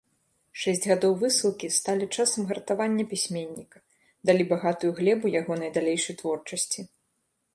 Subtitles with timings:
[0.59, 3.77] Шэсць гадоў высылкі сталі часам гартавання пісьменніка,
[4.29, 6.79] далі багатую глебу ягонай далейшай творчасці.